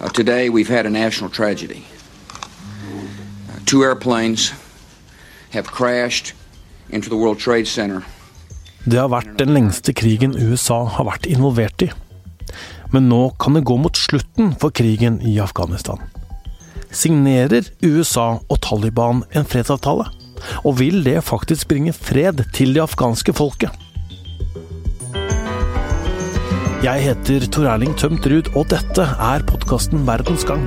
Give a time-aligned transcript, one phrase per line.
[0.00, 1.84] Uh, today we've had a national tragedy.
[2.30, 4.52] Uh, two airplanes
[5.50, 6.34] have crashed
[6.90, 8.02] into the World Trade Center.
[8.84, 11.90] Det har vært den lengste krigen USA har vært involvert i.
[12.94, 15.98] Men nå kan det gå mot slutten for krigen i Afghanistan.
[16.94, 20.06] Signerer USA og Taliban en fredsavtale?
[20.62, 23.74] Og vil det faktisk bringe fred til det afghanske folket?
[26.78, 30.62] Jeg heter Tor Erling Tømt Ruud, og dette er podkasten Verdens gang.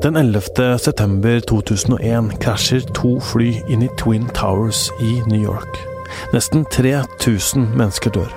[0.00, 0.80] Den 11.
[0.80, 5.82] september 2001 krasjer to fly inn i Twin Towers i New York.
[6.32, 8.32] Nesten 3000 mennesker dør.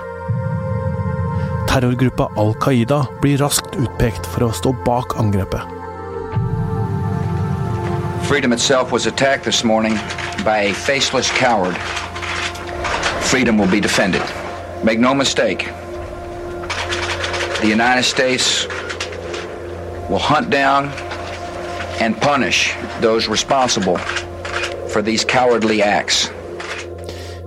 [1.72, 5.71] Terrorgruppa Al Qaida blir raskt utpekt for å stå bak angrepet.
[8.32, 9.94] Freedom itself was attacked this morning
[10.42, 11.76] by a faceless coward.
[13.20, 14.22] Freedom will be defended.
[14.82, 15.68] Make no mistake.
[17.60, 18.66] The United States
[20.08, 20.88] will hunt down
[22.00, 23.98] and punish those responsible
[24.88, 26.30] for these cowardly acts.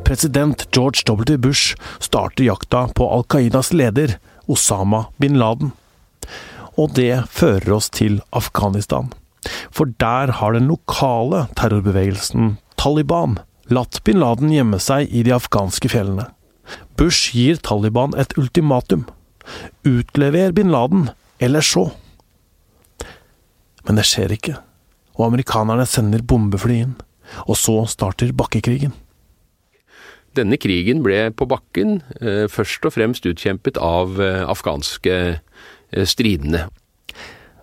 [0.04, 1.38] President George W.
[1.38, 5.72] Bush starter jakta på Al Qaidas leder, Osama bin Laden.
[6.78, 9.25] Og det fører oss til Afghanistan.
[9.74, 13.40] For der har den lokale terrorbevegelsen Taliban
[13.74, 16.28] latt bin Laden gjemme seg i de afghanske fjellene.
[16.98, 19.06] Bush gir Taliban et ultimatum.
[19.86, 21.90] Utlever bin Laden, eller så.
[23.86, 24.56] Men det skjer ikke,
[25.18, 26.96] og amerikanerne sender bombefly inn.
[27.50, 28.94] Og så starter bakkekrigen.
[30.36, 36.66] Denne krigen ble på bakken eh, først og fremst utkjempet av eh, afghanske eh, stridende.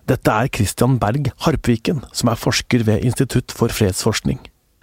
[0.03, 4.41] Dette er Christian Berg Harpviken, som er forsker ved Institutt for fredsforskning.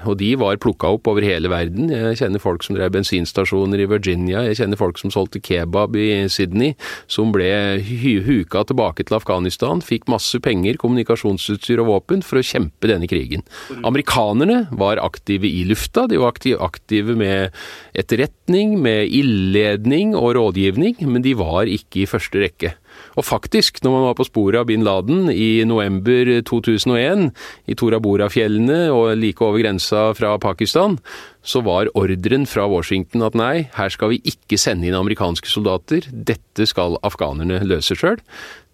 [0.08, 1.90] Og de var plukka opp over hele verden.
[1.92, 6.24] Jeg kjenner folk som drev bensinstasjoner i Virginia, jeg kjenner folk som solgte kebab i
[6.32, 6.72] Sydney,
[7.04, 7.50] som ble
[7.84, 13.44] huka tilbake til Afghanistan, fikk masse penger, kommunikasjonsutstyr og våpen for å kjempe denne krigen.
[13.84, 16.32] Amerikanerne var aktive i lufta, de var
[16.64, 17.52] aktive med
[17.92, 22.72] etterretning, med ildledning og rådgivning, men de var ikke i første rekke.
[23.18, 27.28] Og faktisk, når man var på sporet av bin Laden i november 2001,
[27.70, 30.98] i Tora Bora-fjellene og like over grensa fra Pakistan,
[31.42, 36.08] så var ordren fra Washington at nei, her skal vi ikke sende inn amerikanske soldater,
[36.10, 38.20] dette skal afghanerne løse sjøl.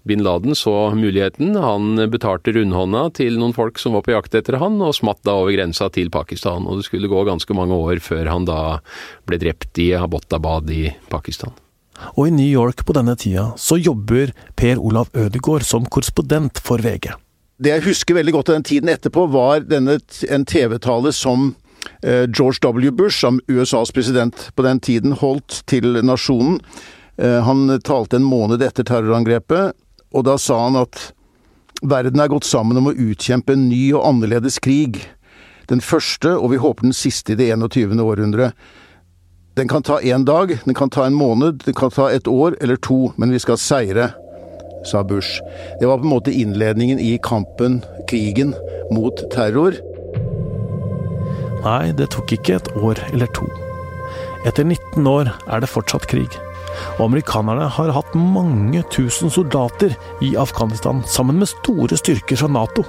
[0.06, 4.60] Bin Laden så muligheten, han betalte rundhånda til noen folk som var på jakt etter
[4.62, 6.68] han, og smatt da over grensa til Pakistan.
[6.70, 8.78] Og det skulle gå ganske mange år før han da
[9.26, 11.54] ble drept i Abbottabad i Pakistan.
[12.16, 16.82] Og i New York på denne tida så jobber Per Olav Ødegaard som korrespondent for
[16.82, 17.12] VG.
[17.56, 19.96] Det jeg husker veldig godt av den tiden etterpå, var denne,
[20.28, 21.54] en TV-tale som
[22.02, 22.90] eh, George W.
[22.92, 26.60] Bush, som USAs president på den tiden, holdt til nasjonen.
[27.16, 29.72] Eh, han talte en måned etter terrorangrepet,
[30.12, 31.00] og da sa han at
[31.82, 35.00] verden er gått sammen om å utkjempe en ny og annerledes krig.
[35.72, 37.96] Den første, og vi håper den siste i det 21.
[38.04, 38.52] århundre.
[39.56, 42.58] Den kan ta én dag, den kan ta en måned, den kan ta et år
[42.60, 44.10] eller to, men vi skal seire,
[44.84, 45.40] sa Bush.
[45.80, 47.78] Det var på en måte innledningen i kampen,
[48.10, 48.52] krigen,
[48.92, 49.78] mot terror.
[51.64, 53.48] Nei, det tok ikke et år eller to.
[54.44, 56.36] Etter 19 år er det fortsatt krig.
[56.98, 62.84] Og amerikanerne har hatt mange tusen soldater i Afghanistan, sammen med store styrker fra Nato.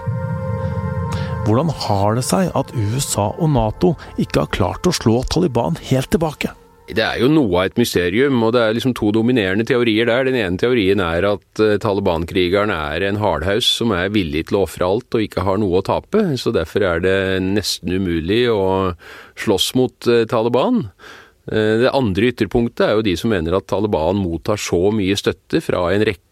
[1.48, 6.10] Hvordan har det seg at USA og Nato ikke har klart å slå Taliban helt
[6.12, 6.50] tilbake?
[6.88, 10.28] Det er jo noe av et mysterium, og det er liksom to dominerende teorier der.
[10.28, 14.66] Den ene teorien er at uh, Taliban-krigeren er en hardhaus som er villig til å
[14.66, 18.68] ofre alt og ikke har noe å tape, så derfor er det nesten umulig å
[19.40, 20.84] slåss mot uh, Taliban.
[21.48, 25.64] Uh, det andre ytterpunktet er jo de som mener at Taliban mottar så mye støtte
[25.64, 26.27] fra en rekke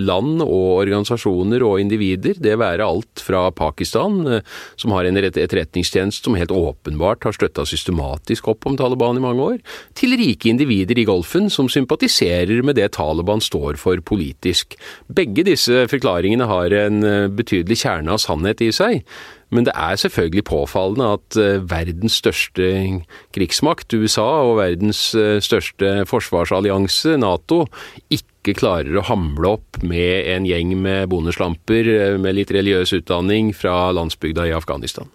[0.00, 4.46] land og organisasjoner og individer, det være alt fra Pakistan, eh,
[4.80, 9.42] som har en etterretningstjeneste som helt åpenbart har støtta systematisk opp om Taliban i mange
[9.42, 9.58] år,
[9.94, 14.76] til rike individer i Golfen som sympatiserer med det Taliban står for politisk.
[15.08, 19.04] Begge disse forklaringene har en eh, betydelig kjerne av sannhet i seg.
[19.50, 22.68] Men det er selvfølgelig påfallende at eh, verdens største
[23.34, 25.10] krigsmakt, USA, og verdens
[25.42, 27.64] største forsvarsallianse, Nato,
[28.10, 33.52] ikke ikke klarer å hamle opp med en gjeng med bondeslamper med litt religiøs utdanning
[33.56, 35.10] fra landsbygda i Afghanistan.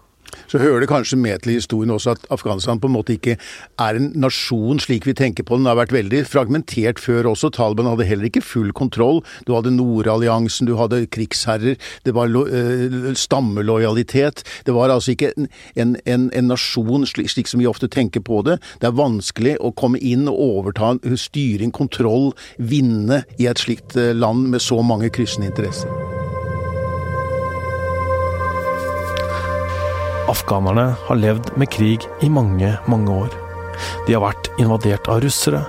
[0.48, 3.38] Så hører det kanskje med til historien også at Afghanistan på en måte ikke
[3.82, 5.66] er en nasjon slik vi tenker på den.
[5.66, 7.52] Den har vært veldig fragmentert før også.
[7.56, 9.22] Taliban hadde heller ikke full kontroll.
[9.48, 14.44] Du hadde Nordalliansen, du hadde krigsherrer, det var uh, stammelojalitet.
[14.66, 18.24] Det var altså ikke en, en, en, en nasjon slik, slik, som vi ofte tenker
[18.26, 18.60] på det.
[18.82, 24.14] Det er vanskelig å komme inn og overta styring, kontroll, vinne i et slikt eh,
[24.16, 26.15] land med så mange kryssende interesser.
[30.32, 33.34] Afghanerne har levd med krig i mange, mange år.
[34.08, 35.62] De har vært invadert av russere.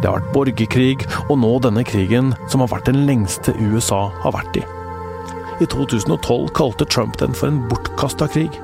[0.00, 4.32] Det har vært borgerkrig, og nå denne krigen, som har vært den lengste USA har
[4.34, 4.64] vært i.
[5.60, 8.56] I 2012 kalte Trump den for en bortkasta krig.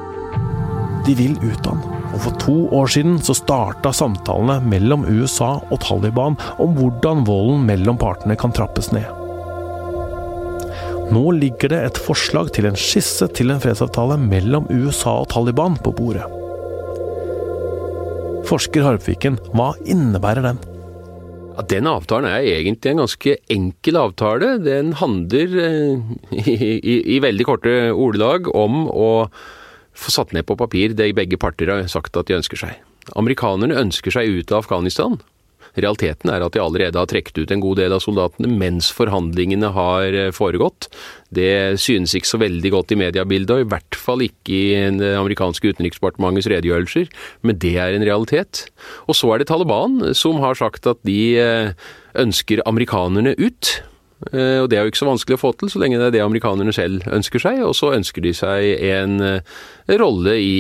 [1.05, 2.01] De vil ut av den.
[2.15, 7.67] Og for to år siden så starta samtalene mellom USA og Taliban om hvordan volden
[7.69, 9.24] mellom partene kan trappes ned.
[11.15, 15.77] Nå ligger det et forslag til en skisse til en fredsavtale mellom USA og Taliban
[15.85, 16.25] på bordet.
[18.49, 20.59] Forsker Harpviken, hva innebærer den?
[21.55, 24.57] Ja, den avtalen er egentlig en ganske enkel avtale.
[24.65, 26.09] Den handler eh,
[26.41, 29.13] i, i, i veldig korte ordelag om å
[29.95, 32.81] få satt ned på papir det begge parter har sagt at de ønsker seg.
[33.15, 35.21] Amerikanerne ønsker seg ut av Afghanistan.
[35.75, 39.73] Realiteten er at de allerede har trukket ut en god del av soldatene mens forhandlingene
[39.75, 40.89] har eh, foregått.
[41.35, 45.15] Det synes ikke så veldig godt i mediebildet, og i hvert fall ikke i det
[45.19, 47.11] amerikanske utenriksdepartementets redegjørelser,
[47.43, 48.69] men det er en realitet.
[49.09, 51.91] Og så er det Taliban som har sagt at de eh,
[52.23, 53.75] ønsker amerikanerne ut.
[54.31, 56.19] Eh, og det er jo ikke så vanskelig å få til, så lenge det er
[56.21, 57.65] det amerikanerne selv ønsker seg.
[57.67, 59.19] Og så ønsker de seg en
[59.99, 60.59] rolle i,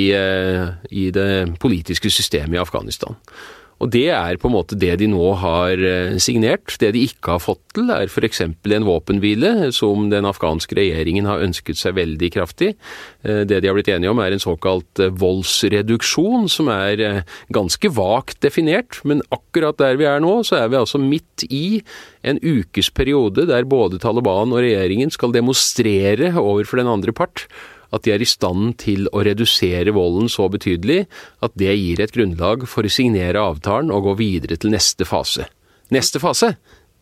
[0.90, 1.28] i det
[1.62, 3.14] politiske systemet i Afghanistan.
[3.82, 6.76] Og det er på en måte det de nå har eh, signert.
[6.81, 8.43] Det de ikke har fått til, er f.eks.
[8.47, 12.75] en våpenhvile, som den afghanske regjeringen har ønsket seg veldig kraftig.
[13.26, 17.25] Eh, det de har blitt enige om er en såkalt eh, voldsreduksjon, som er
[17.55, 19.00] ganske vagt definert.
[19.05, 21.82] Men akkurat der vi er nå, så er vi altså midt i
[22.25, 27.49] en ukes periode der både Taliban og regjeringen skal demonstrere overfor den andre part
[27.94, 31.05] at de er i stand til å redusere volden så betydelig
[31.44, 35.46] at det gir et grunnlag for å signere avtalen og gå videre til neste fase.
[35.94, 36.55] Neste fase,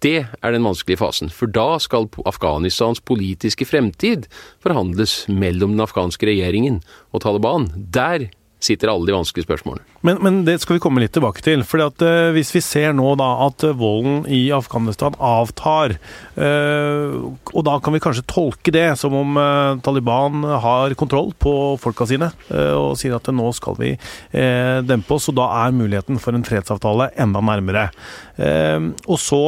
[0.02, 4.26] det er den vanskelige fasen, for da skal Afghanistans politiske fremtid
[4.62, 6.80] forhandles mellom den afghanske regjeringen
[7.14, 7.68] og Taliban.
[7.94, 8.28] Der
[8.62, 9.84] sitter alle de vanskelige spørsmålene.
[10.02, 11.62] Men, men, det skal vi komme litt tilbake til.
[11.66, 15.96] For uh, Hvis vi ser nå da at uh, volden i Afghanistan avtar,
[16.38, 19.38] uh, og da kan vi kanskje tolke det som om
[19.84, 23.90] Taliban har kontroll på folka sine, og sier at nå skal vi
[24.86, 27.88] dempe oss, og da er muligheten for en fredsavtale enda nærmere.
[29.06, 29.42] og så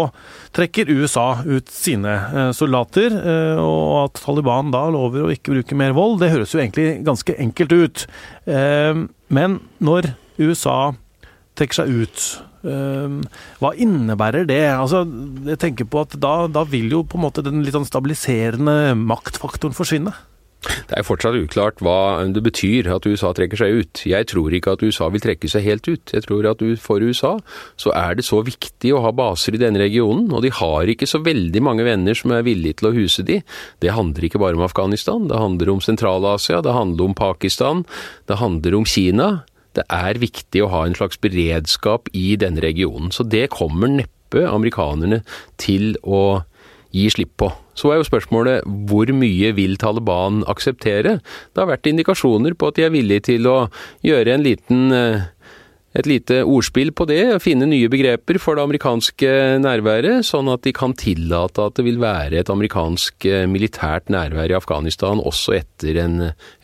[0.55, 3.17] trekker USA ut sine soldater,
[3.61, 7.37] og at Taliban da lover å ikke bruke mer vold, det høres jo egentlig ganske
[7.47, 8.07] enkelt ut.
[9.33, 10.95] Men når USA
[11.59, 12.27] trekker seg ut.
[12.67, 13.21] Ehm,
[13.63, 14.63] hva innebærer det?
[14.73, 15.05] Altså,
[15.47, 18.95] jeg tenker på at da, da vil jo på en måte den litt sånn stabiliserende
[18.99, 20.15] maktfaktoren forsvinne.
[20.89, 24.03] Det er fortsatt uklart hva det betyr at USA trekker seg ut.
[24.09, 26.15] Jeg tror ikke at USA vil trekke seg helt ut.
[26.15, 27.37] Jeg tror at for USA
[27.81, 31.09] så er det så viktig å ha baser i denne regionen, og de har ikke
[31.11, 33.41] så veldig mange venner som er villige til å huse de.
[33.85, 37.85] Det handler ikke bare om Afghanistan, det handler om Sentral-Asia, det handler om Pakistan,
[38.31, 39.33] det handler om Kina
[39.75, 43.11] det er viktig å ha en slags beredskap i denne regionen.
[43.11, 45.23] Så det kommer neppe amerikanerne
[45.61, 46.45] til å
[46.95, 47.51] gi slipp på.
[47.75, 51.19] Så er jo spørsmålet hvor mye vil Taliban akseptere?
[51.19, 53.57] Det har vært indikasjoner på at de er villige til å
[54.07, 55.27] gjøre en liten eh,
[55.95, 59.31] et lite ordspill på det, finne nye begreper for det amerikanske
[59.63, 64.51] nærværet, sånn at de kan tillate at det vil være et amerikansk eh, militært nærvær
[64.51, 66.17] i Afghanistan også etter en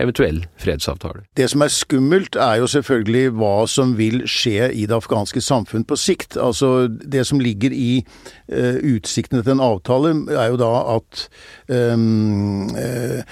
[0.03, 1.23] eventuell fredsavtale.
[1.39, 5.87] Det som er skummelt, er jo selvfølgelig hva som vil skje i det afghanske samfunn
[5.87, 6.37] på sikt.
[6.41, 11.25] Altså Det som ligger i uh, utsiktene til en avtale, er jo da at
[11.71, 13.23] um, uh,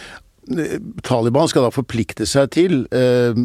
[1.04, 3.36] Taliban skal da forplikte seg til eh,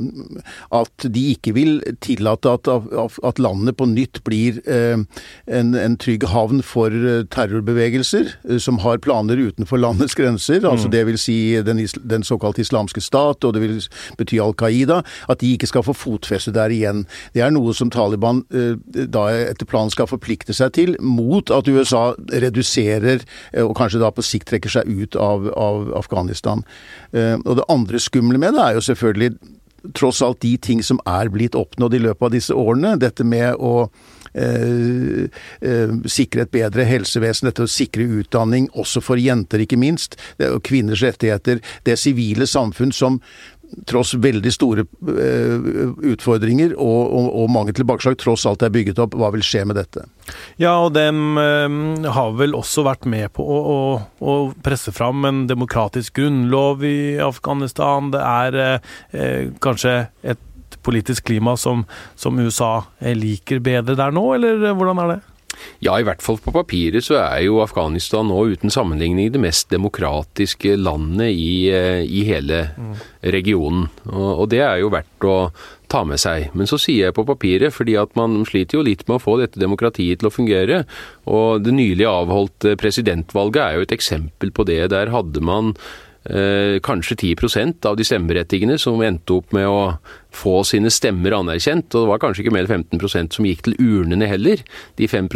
[0.74, 5.04] at de ikke vil tillate at, at landet på nytt blir eh,
[5.48, 10.62] en, en, trygg havn for eh, terrorbevegelser eh, som har planer utenfor landets grenser.
[10.64, 10.70] Mm.
[10.72, 13.82] Altså det vil si den, den såkalte islamske stat, og det vil
[14.20, 15.02] bety Al Qaida.
[15.30, 17.06] At de ikke skal få fotfeste der igjen.
[17.36, 21.68] Det er noe som Taliban eh, da etter planen skal forplikte seg til, mot at
[21.68, 26.64] USA reduserer, eh, og kanskje da på sikt trekker seg ut av, av Afghanistan.
[27.12, 29.36] Eh, og det andre skumle med det er jo selvfølgelig
[29.98, 32.96] tross alt de ting som er blitt oppnådd i løpet av disse årene.
[33.02, 33.90] Dette med å
[34.34, 35.30] Eh,
[35.62, 40.64] eh, sikre et bedre helsevesen, dette å sikre utdanning, også for jenter, ikke minst, og
[40.66, 41.62] kvinners rettigheter.
[41.86, 43.20] Det sivile samfunn som
[43.90, 45.68] tross veldig store eh,
[46.14, 49.18] utfordringer og, og, og, mange tilbakeslag, tross alt det er bygget opp.
[49.20, 50.06] Hva vil skje med dette?
[50.62, 53.82] Ja, og dem eh, har vel også vært med på å, å,
[54.22, 58.14] å, presse fram en demokratisk grunnlov i Afghanistan.
[58.14, 60.50] Det er eh, kanskje et
[60.84, 61.86] politisk klima som,
[62.20, 62.82] som USA
[63.16, 65.22] liker bedre der nå, eller hvordan er det?
[65.84, 69.70] Ja, i hvert fall på papiret så er jo Afghanistan nå uten sammenligning det mest
[69.74, 72.66] demokratiske landet i, eh, i hele
[73.22, 73.88] regionen.
[74.10, 75.38] Og, og, det er jo verdt å
[75.92, 76.50] ta med seg.
[76.58, 79.38] Men så sier jeg på papiret, fordi at man sliter jo litt med å få
[79.42, 80.84] dette demokratiet til å fungere.
[81.30, 84.82] Og det nylig avholdte presidentvalget er jo et eksempel på det.
[84.94, 85.76] Der hadde man
[86.26, 89.96] eh, kanskje 10% av de stemmeberettigende som endte opp med å
[90.38, 91.90] få sine stemmer anerkjent.
[91.94, 94.64] Og det var kanskje ikke mer enn 15% som gikk til urnene heller.
[95.00, 95.30] De 5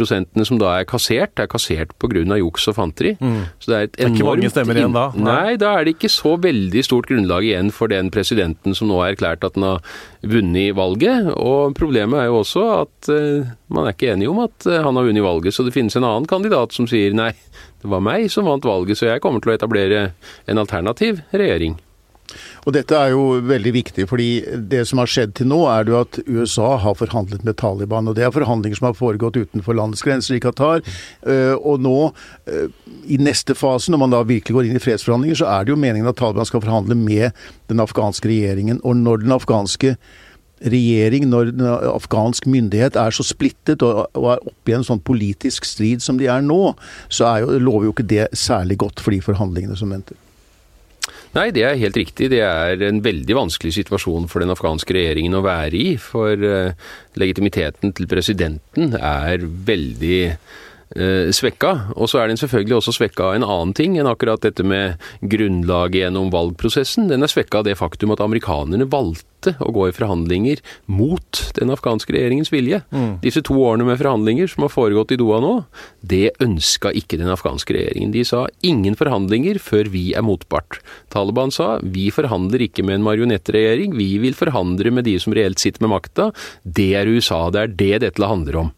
[0.48, 2.38] som da er kassert, er kassert pga.
[2.38, 3.16] juks og fanteri.
[3.20, 3.40] Mm.
[3.58, 5.06] Så det er et enormt Det er ikke mange stemmer igjen da?
[5.14, 5.24] Nei.
[5.28, 9.00] nei, da er det ikke så veldig stort grunnlag igjen for den presidenten som nå
[9.02, 9.82] har erklært at den har
[10.22, 11.32] vunnet valget.
[11.36, 14.98] Og problemet er jo også at uh, man er ikke enig om at uh, han
[14.98, 17.32] har vunnet valget, så det finnes en annen kandidat som sier nei,
[17.82, 20.08] det var meg som vant valget, så jeg kommer til å etablere
[20.48, 21.78] en alternativ regjering.
[22.66, 24.28] Og Dette er jo veldig viktig, fordi
[24.70, 28.08] det som har skjedd til nå, er jo at USA har forhandlet med Taliban.
[28.08, 30.84] og Det er forhandlinger som har foregått utenfor landets grenser i Qatar.
[31.24, 32.12] Eh, og nå,
[32.46, 32.68] eh,
[33.08, 35.80] i neste fase, når man da virkelig går inn i fredsforhandlinger, så er det jo
[35.80, 37.32] meningen at Taliban skal forhandle med
[37.72, 38.82] den afghanske regjeringen.
[38.84, 39.96] Og når den afghanske
[40.58, 45.64] regjering, når den afghansk myndighet er så splittet og, er oppe i en sånn politisk
[45.68, 46.74] strid som de er nå,
[47.08, 50.18] så er jo, lover jo ikke det særlig godt for de forhandlingene som venter.
[51.36, 52.30] Nei, det er helt riktig.
[52.32, 55.90] Det er en veldig vanskelig situasjon for den afghanske regjeringen å være i.
[56.00, 56.88] For uh,
[57.20, 60.22] legitimiteten til presidenten er veldig
[60.96, 61.92] Eh, svekka.
[62.00, 64.96] Og så er den selvfølgelig også svekka av en annen ting enn akkurat dette med
[65.20, 67.10] grunnlaget gjennom valgprosessen.
[67.10, 71.74] Den er svekka av det faktum at amerikanerne valgte å gå i forhandlinger mot den
[71.74, 72.80] afghanske regjeringens vilje.
[72.88, 73.18] Mm.
[73.20, 75.52] Disse to årene med forhandlinger som har foregått i Doha nå,
[76.00, 78.14] det ønska ikke den afghanske regjeringen.
[78.16, 80.80] De sa ingen forhandlinger før vi er motpart.
[81.12, 85.60] Taliban sa vi forhandler ikke med en marionettregjering, vi vil forhandle med de som reelt
[85.60, 86.30] sitter med makta.
[86.64, 88.72] Det er USA, det er det dette handler om.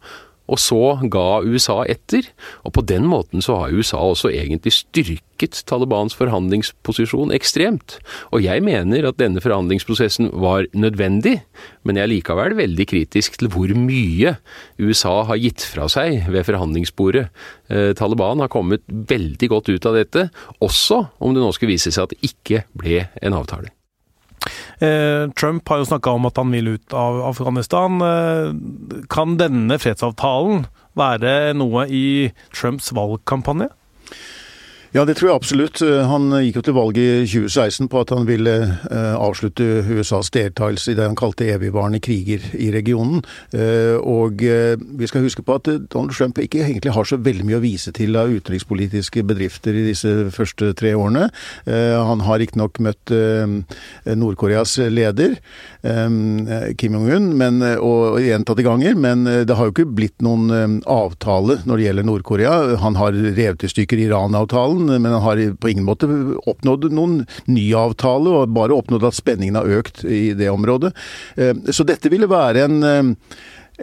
[0.51, 2.27] Og så ga USA etter,
[2.67, 7.97] og på den måten så har USA også egentlig styrket Talibans forhandlingsposisjon ekstremt.
[8.35, 11.39] Og jeg mener at denne forhandlingsprosessen var nødvendig,
[11.87, 14.35] men jeg er likevel veldig kritisk til hvor mye
[14.77, 17.27] USA har gitt fra seg ved forhandlingsbordet.
[17.71, 20.29] Eh, Taliban har kommet veldig godt ut av dette,
[20.61, 23.71] også om det nå skulle vise seg at det ikke ble en avtale.
[24.81, 28.01] Eh, Trump har jo snakka om at han vil ut av Afghanistan.
[28.01, 28.53] Eh,
[29.13, 30.65] kan denne fredsavtalen
[30.97, 33.69] være noe i Trumps valgkampanje?
[34.91, 35.79] Ja, det tror jeg absolutt.
[35.87, 38.55] Eh, han gikk jo til valg i 2016 på at han ville
[38.91, 43.21] eh, avslutte USAs deltakelse i det han kalte evigvarende kriger i regionen.
[43.55, 47.61] Eh, og vi skal huske på at Donald Trump ikke egentlig har så veldig mye
[47.61, 51.29] å vise til av utenrikspolitiske bedrifter i disse første tre årene.
[51.67, 55.35] Han har riktignok møtt Nord-Koreas leder,
[56.79, 61.87] Kim Jong-un, og gjentatte ganger, men det har jo ikke blitt noen avtale når det
[61.87, 62.55] gjelder Nord-Korea.
[62.83, 66.09] Han har revet i stykker Iran-avtalen men han har på ingen måte
[66.49, 67.21] oppnådd noen
[67.51, 70.93] ny avtale, og bare oppnådd at spenningen har økt i det området.
[71.35, 73.11] Eh, så dette ville være en eh,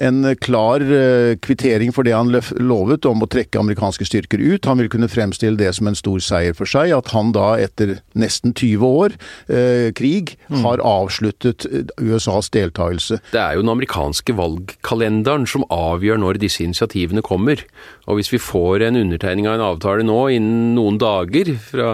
[0.00, 2.30] en klar eh, kvittering for det han
[2.62, 4.68] lovet om å trekke amerikanske styrker ut.
[4.68, 7.98] Han vil kunne fremstille det som en stor seier for seg, at han da etter
[8.18, 9.16] nesten 20 år
[9.50, 10.62] eh, krig mm.
[10.64, 11.66] har avsluttet
[11.98, 13.20] USAs deltakelse.
[13.32, 17.64] Det er jo den amerikanske valgkalenderen som avgjør når disse initiativene kommer.
[18.06, 21.88] Og hvis vi får en undertegning av en avtale nå innen noen dager fra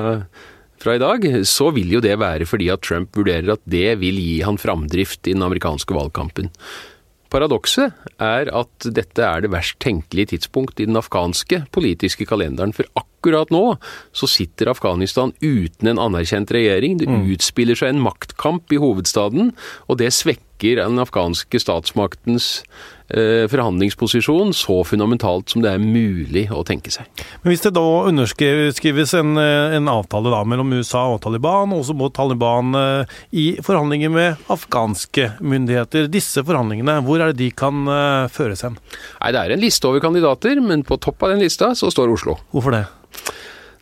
[0.85, 4.19] fra i dag, så vil jo det være fordi at Trump vurderer at det vil
[4.21, 6.51] gi han framdrift i den amerikanske valgkampen.
[7.35, 7.91] Paradokset
[8.23, 12.71] er at dette er det verst tenkelige tidspunkt i den afghanske politiske kalenderen.
[12.77, 13.75] For akkurat nå
[14.15, 17.01] så sitter Afghanistan uten en anerkjent regjering.
[17.01, 17.25] Det mm.
[17.35, 19.51] utspiller seg en maktkamp i hovedstaden,
[19.91, 22.65] og det svekker den afghanske statsmaktens
[23.05, 27.05] Eh, forhandlingsposisjon så fundamentalt som det er mulig å tenke seg.
[27.43, 31.85] Men Hvis det da underskrives en, eh, en avtale da mellom USA og Taliban, og
[31.85, 37.51] så må Taliban eh, i forhandlinger med afghanske myndigheter, disse forhandlingene, hvor er det de
[37.51, 37.85] kan
[38.33, 38.79] føres hen?
[39.21, 42.11] Nei, Det er en liste over kandidater, men på topp av den lista så står
[42.11, 42.39] Oslo.
[42.53, 42.87] Hvorfor det?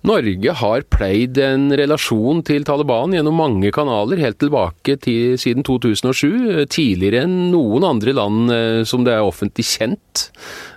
[0.03, 6.67] Norge har pleid en relasjon til Taliban gjennom mange kanaler helt tilbake til siden 2007.
[6.75, 10.25] Tidligere enn noen andre land eh, som det er offentlig kjent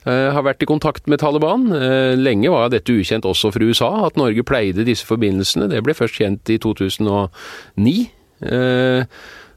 [0.06, 1.66] eh, har vært i kontakt med Taliban.
[1.74, 5.72] Eh, lenge var dette ukjent også for USA, at Norge pleide disse forbindelsene.
[5.74, 7.98] Det ble først kjent i 2009.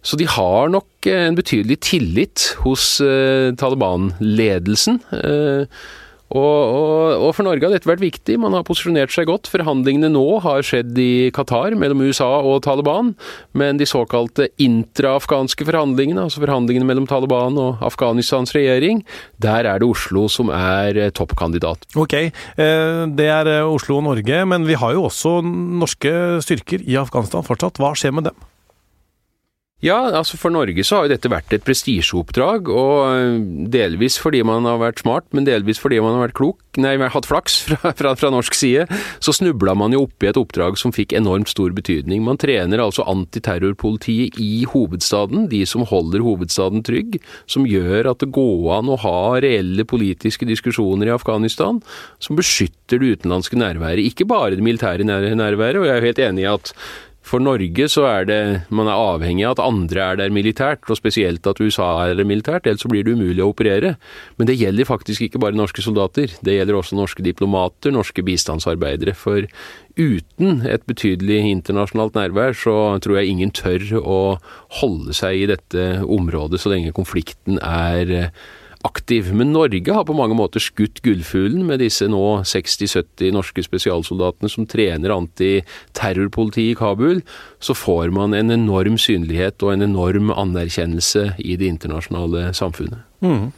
[0.09, 3.03] Så de har nok en betydelig tillit hos
[3.61, 5.01] Taliban-ledelsen.
[6.29, 8.37] Og, og, og, for Norge har dette vært viktig.
[8.41, 9.49] Man har posisjonert seg godt.
[9.49, 13.15] Forhandlingene nå har skjedd i Qatar mellom USA og Taliban.
[13.57, 19.03] Men de såkalte intra-afghanske forhandlingene, altså forhandlingene mellom Taliban og Afghanistans regjering,
[19.41, 21.89] der er det Oslo som er eh, toppkandidat.
[21.99, 26.13] Ok, eh, det er eh, Oslo og Norge, men vi har jo også norske
[26.45, 27.81] styrker i Afghanistan fortsatt.
[27.81, 28.49] Hva skjer med dem?
[29.79, 33.37] Ja, altså for Norge så har jo dette vært et prestisjeoppdrag, og eh,
[33.71, 37.29] delvis fordi man har vært smart, men delvis fordi man har vært klok, nei, hatt
[37.31, 38.89] flaks fra, fra, fra norsk side,
[39.23, 42.27] så snubla man jo oppi et oppdrag som fikk enormt stor betydning.
[42.27, 48.33] Man trener altså antiterrorpolitiet i hovedstaden, de som holder hovedstaden trygg, som gjør at det
[48.35, 51.79] går an å ha reelle politiske diskusjoner i Afghanistan,
[52.19, 56.49] som beskytter det utenlandske nærværet, ikke bare det militære nærværet, og jeg er helt enig
[56.49, 56.75] i at
[57.29, 58.41] for Norge så er det
[58.75, 62.29] man er avhengig av at andre er der militært, og spesielt at USA er der
[62.29, 63.95] militært, ellers så blir det umulig å operere.
[64.41, 69.17] Men det gjelder faktisk ikke bare norske soldater, det gjelder også norske diplomater, norske bistandsarbeidere.
[69.19, 69.45] For
[69.99, 74.21] uten et betydelig internasjonalt nærvær, så tror jeg ingen tør å
[74.81, 78.33] holde seg i dette området så lenge konflikten er
[78.89, 79.31] aktiv.
[79.37, 84.67] Men Norge har på mange måter skutt gullfuglen med disse nå 60-70 norske spesialsoldatene som
[84.69, 87.23] trener antiterrorpoliti i Kabul.
[87.61, 93.05] Så får man en enorm synlighet og en enorm anerkjennelse i det internasjonale samfunnet.
[93.21, 93.51] Mm.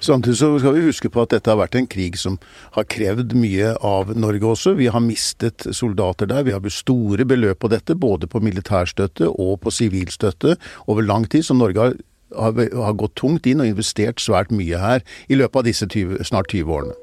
[0.00, 2.36] Samtidig så skal vi huske på at dette har vært en krig som
[2.76, 4.76] har krevd mye av Norge også.
[4.78, 6.46] Vi har mistet soldater der.
[6.46, 10.54] Vi har brukt store beløp på dette, både på militærstøtte og på sivilstøtte
[10.86, 11.46] over lang tid.
[11.48, 11.98] Så Norge har
[12.36, 16.24] har, har gått tungt inn og investert svært mye her i løpet av disse 20,
[16.28, 16.96] snart 20 årene.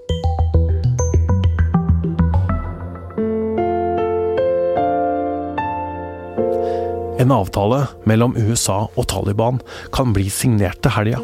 [7.26, 9.62] En avtale mellom USA og Taliban
[9.96, 11.22] kan bli signert til helga.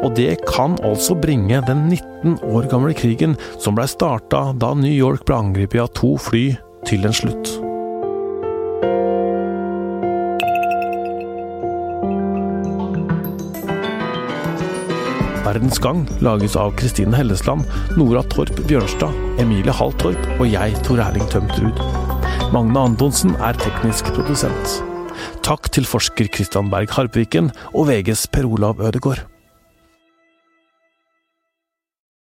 [0.00, 4.90] Og det kan altså bringe den 19 år gamle krigen som blei starta da New
[4.90, 6.48] York ble angrepet av to fly,
[6.88, 7.59] til en slutt.
[15.50, 17.64] Verdens Gang lages av Kristine Hellesland,
[17.98, 21.80] Nora Torp Bjørnstad, Emilie Hall Torp og jeg, Tor Erling Tømtrud.
[22.54, 24.76] Magne Antonsen er teknisk produsent.
[25.42, 29.26] Takk til forsker Christian Berg Harpviken og VGs Per Olav Ødegård.